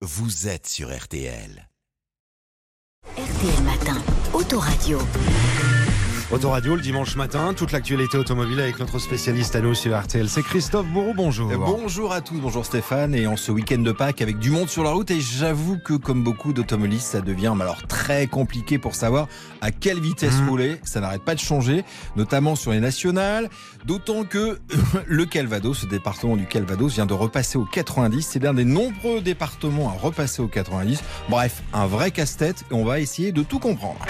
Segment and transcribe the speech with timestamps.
[0.00, 1.68] vous êtes sur RTL.
[3.16, 4.00] RTL Matin,
[4.32, 4.98] Autoradio.
[6.30, 10.28] Autoradio le dimanche matin, toute l'actualité automobile avec notre spécialiste à nous sur RTL.
[10.28, 11.50] C'est Christophe Bourreau, bonjour.
[11.50, 13.14] Euh, Bonjour à tous, bonjour Stéphane.
[13.14, 15.94] Et en ce week-end de Pâques avec du monde sur la route, et j'avoue que
[15.94, 19.26] comme beaucoup d'automobilistes, ça devient alors très compliqué pour savoir
[19.62, 20.48] à quelle vitesse Mhm.
[20.50, 20.80] rouler.
[20.82, 21.82] Ça n'arrête pas de changer,
[22.14, 23.48] notamment sur les nationales.
[23.86, 24.58] D'autant que
[25.06, 28.20] le Calvados, ce département du Calvados, vient de repasser au 90.
[28.32, 31.02] C'est l'un des nombreux départements à repasser au 90.
[31.30, 34.00] Bref, un vrai casse-tête et on va essayer de tout comprendre.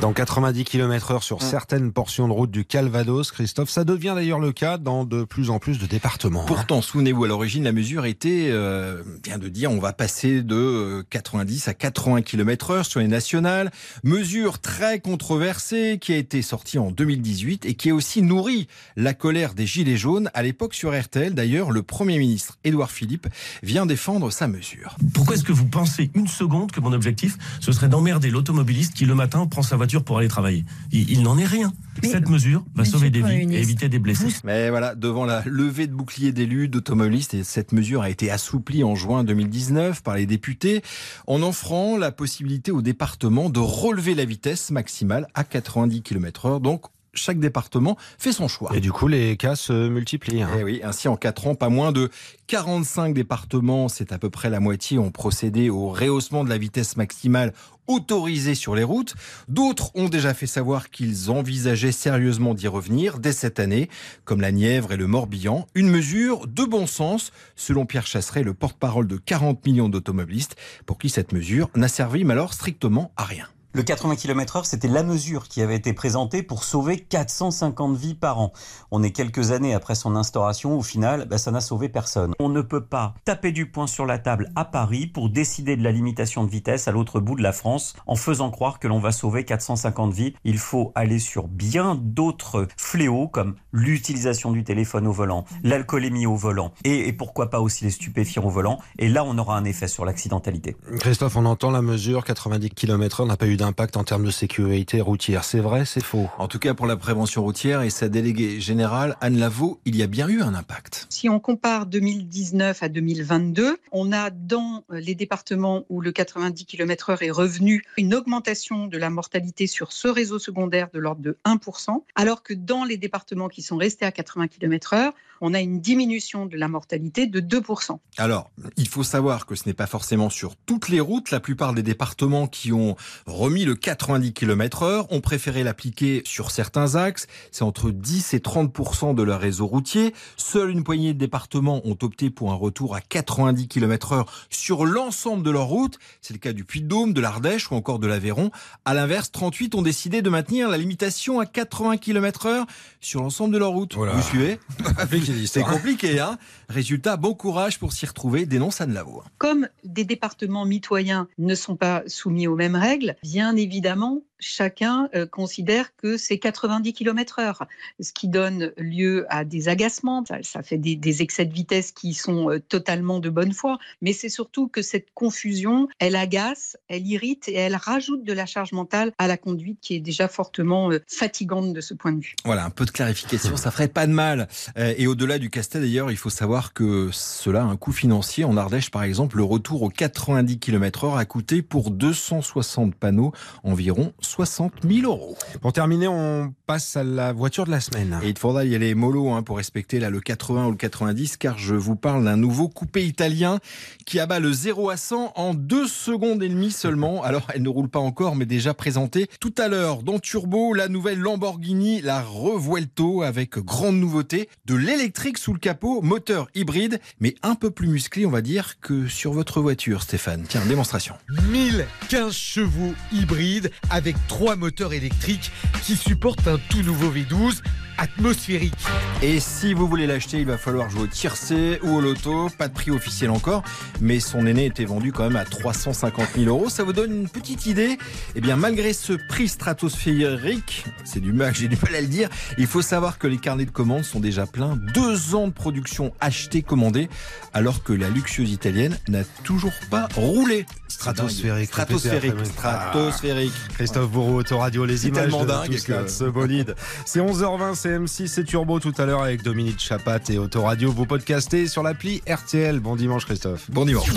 [0.00, 4.38] Dans 90 km heure sur certaines portions de route du Calvados, Christophe, ça devient d'ailleurs
[4.38, 6.42] le cas dans de plus en plus de départements.
[6.42, 6.46] hein.
[6.46, 10.54] Pourtant, souvenez-vous, à l'origine, la mesure était, euh, bien de dire, on va passer de
[10.54, 13.72] euh, 90 à 80 km heure sur les nationales.
[14.04, 19.14] Mesure très controversée qui a été sortie en 2018 et qui a aussi nourri la
[19.14, 20.30] colère des Gilets jaunes.
[20.32, 23.26] À l'époque, sur RTL, d'ailleurs, le Premier ministre Édouard Philippe
[23.64, 24.96] vient défendre sa mesure.
[25.12, 29.04] Pourquoi est-ce que vous pensez une seconde que mon objectif, ce serait d'emmerder l'automobiliste qui
[29.04, 31.72] le matin prend sa voiture pour aller travailler Il, il n'en est rien.
[32.02, 34.28] Mais- Cette mesure va sauver des vies et éviter des blessés.
[34.44, 38.84] Mais voilà, devant la levée de bouclier d'élus, d'automobilistes, et cette mesure a été assouplie
[38.84, 40.82] en juin 2019 par les députés,
[41.26, 46.60] en offrant la possibilité au département de relever la vitesse maximale à 90 km heure.
[46.60, 46.84] Donc,
[47.18, 48.70] chaque département fait son choix.
[48.74, 50.42] Et du coup, les cas se multiplient.
[50.42, 50.50] hein.
[50.58, 52.10] Eh oui, ainsi en 4 ans, pas moins de
[52.46, 56.96] 45 départements, c'est à peu près la moitié, ont procédé au rehaussement de la vitesse
[56.96, 57.52] maximale
[57.86, 59.14] autorisée sur les routes.
[59.48, 63.88] D'autres ont déjà fait savoir qu'ils envisageaient sérieusement d'y revenir dès cette année,
[64.24, 65.66] comme la Nièvre et le Morbihan.
[65.74, 70.98] Une mesure de bon sens, selon Pierre Chasseret, le porte-parole de 40 millions d'automobilistes, pour
[70.98, 73.46] qui cette mesure n'a servi mais alors strictement à rien.
[73.74, 78.40] Le 80 km/h, c'était la mesure qui avait été présentée pour sauver 450 vies par
[78.40, 78.50] an.
[78.90, 80.78] On est quelques années après son instauration.
[80.78, 82.32] Au final, bah, ça n'a sauvé personne.
[82.40, 85.84] On ne peut pas taper du poing sur la table à Paris pour décider de
[85.84, 89.00] la limitation de vitesse à l'autre bout de la France en faisant croire que l'on
[89.00, 90.34] va sauver 450 vies.
[90.44, 96.36] Il faut aller sur bien d'autres fléaux comme l'utilisation du téléphone au volant, l'alcoolémie au
[96.36, 98.78] volant et, et pourquoi pas aussi les stupéfiants au volant.
[98.98, 100.76] Et là, on aura un effet sur l'accidentalité.
[101.00, 104.30] Christophe, on entend la mesure 90 km heure n'a pas eu d'impact en termes de
[104.30, 105.44] sécurité routière.
[105.44, 106.28] C'est vrai, c'est faux.
[106.38, 110.02] En tout cas, pour la prévention routière et sa déléguée générale, Anne Lavaux, il y
[110.02, 111.06] a bien eu un impact.
[111.10, 117.24] Si on compare 2019 à 2022, on a dans les départements où le 90 km/h
[117.24, 122.02] est revenu une augmentation de la mortalité sur ce réseau secondaire de l'ordre de 1%,
[122.14, 126.46] alors que dans les départements qui sont restés à 80 km/h, on a une diminution
[126.46, 127.98] de la mortalité de 2%.
[128.16, 131.30] Alors, il faut savoir que ce n'est pas forcément sur toutes les routes.
[131.30, 132.96] La plupart des départements qui ont
[133.26, 137.26] remis le 90 km heure ont préféré l'appliquer sur certains axes.
[137.52, 140.14] C'est entre 10 et 30 de leur réseau routier.
[140.36, 144.84] Seule une poignée de départements ont opté pour un retour à 90 km heure sur
[144.84, 145.98] l'ensemble de leur route.
[146.20, 148.50] C'est le cas du Puy-de-Dôme, de l'Ardèche ou encore de l'Aveyron.
[148.84, 152.66] À l'inverse, 38 ont décidé de maintenir la limitation à 80 km heure
[153.00, 153.94] sur l'ensemble de leur route.
[153.94, 154.12] Voilà.
[154.12, 154.58] Vous suivez
[154.98, 156.38] Compliqué C'est compliqué, hein
[156.68, 159.22] Résultat, bon courage pour s'y retrouver, dénonce Anne Lavaux.
[159.38, 165.26] Comme des départements mitoyens ne sont pas soumis aux mêmes règles, bien évidemment, chacun euh,
[165.26, 167.66] considère que c'est 90 km/h,
[168.00, 170.24] ce qui donne lieu à des agacements.
[170.42, 174.28] Ça, fait des, excès de vitesse qui sont euh, totalement de bonne foi, mais c'est
[174.28, 179.12] surtout que cette confusion, elle agace, elle irrite et elle rajoute de la charge mentale
[179.18, 182.34] à la conduite qui est déjà fortement euh, fatigante de ce point de vue.
[182.44, 184.48] Voilà, un peu de clarification, ça ferait pas de mal.
[184.76, 188.44] Et au-delà du casse d'ailleurs, il faut savoir que cela a un coût financier.
[188.44, 193.32] En Ardèche, par exemple, le retour aux 90 km heure a coûté pour 260 panneaux
[193.64, 195.36] environ 60 000 euros.
[195.60, 198.20] Pour terminer, on passe à la voiture de la semaine.
[198.22, 201.38] Et il faudra y aller mollo hein, pour respecter là, le 80 ou le 90,
[201.38, 203.58] car je vous parle d'un nouveau coupé italien
[204.04, 207.22] qui abat le 0 à 100 en 2 secondes et demie seulement.
[207.28, 210.88] Alors, elle ne roule pas encore, mais déjà présentée tout à l'heure dans Turbo, la
[210.88, 217.34] nouvelle Lamborghini, la Revuelto, avec grande nouveauté, de l'électrique sous le capot, moteur hybride, mais
[217.42, 220.44] un peu plus musclé, on va dire, que sur votre voiture, Stéphane.
[220.48, 221.14] Tiens, démonstration.
[221.50, 225.50] 1015 chevaux hybrides avec trois moteurs électriques
[225.82, 227.62] qui supportent un tout nouveau V12
[227.98, 228.74] atmosphérique.
[229.22, 232.48] Et si vous voulez l'acheter, il va falloir jouer au tiercé ou au loto.
[232.56, 233.62] Pas de prix officiel encore,
[234.00, 236.68] mais son aîné était vendu quand même à 350 000 euros.
[236.68, 237.98] Ça vous donne une petite idée
[238.36, 242.28] Eh bien, malgré ce prix stratosphérique, c'est du mal, j'ai du mal à le dire,
[242.56, 244.78] il faut savoir que les carnets de commandes sont déjà pleins.
[244.94, 247.08] Deux ans de production achetée, commandée,
[247.52, 250.64] alors que la luxueuse italienne n'a toujours pas roulé.
[250.86, 252.44] Stratosphérique, Stratosphérique.
[252.44, 253.52] Stratosphérique.
[253.74, 256.74] Christophe Bourreau, Autoradio, les C'est images tellement de dingue tout de ce bolide.
[257.04, 260.92] C'est 11h20, c'est c'est M6 et Turbo tout à l'heure avec Dominique Chapat et Autoradio.
[260.92, 262.80] Vous podcastez sur l'appli RTL.
[262.80, 263.70] Bon dimanche Christophe.
[263.70, 264.10] Bon dimanche.